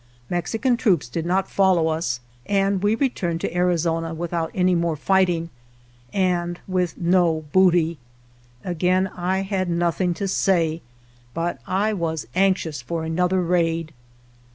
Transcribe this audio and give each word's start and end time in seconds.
Mexican 0.31 0.77
troops 0.77 1.07
did 1.07 1.27
not 1.27 1.47
follow 1.47 1.87
us, 1.87 2.21
and 2.47 2.81
we 2.81 2.95
returned 2.95 3.39
to 3.39 3.55
Arizona 3.55 4.15
with 4.15 4.33
out 4.33 4.49
any 4.55 4.73
more 4.73 4.95
fighting 4.95 5.51
and 6.11 6.59
with 6.67 6.97
no 6.97 7.43
booty. 7.53 7.99
Again 8.63 9.09
I 9.15 9.43
had 9.43 9.69
nothing 9.69 10.15
to 10.15 10.27
say, 10.27 10.81
but 11.35 11.59
I 11.67 11.93
was 11.93 12.25
anx 12.33 12.65
ious 12.65 12.81
for 12.81 13.03
another 13.03 13.43
raid. 13.43 13.93